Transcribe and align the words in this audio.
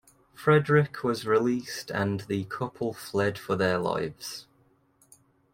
Fredrick 0.35 1.03
was 1.03 1.27
released 1.27 1.91
and 1.91 2.21
the 2.21 2.45
couple 2.45 2.91
fled 2.91 3.37
for 3.37 3.55
their 3.55 3.77
lives. 3.77 4.47